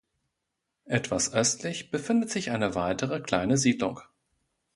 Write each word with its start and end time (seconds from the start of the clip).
Etwas 0.87 1.31
östlich 1.31 1.91
befindet 1.91 2.31
sich 2.31 2.49
eine 2.49 2.73
weitere 2.73 3.19
kleine 3.19 3.55
Siedlung. 3.55 3.99